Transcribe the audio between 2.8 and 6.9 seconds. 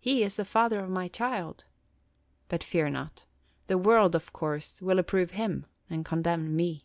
not. The world, of course, will approve him and condemn me.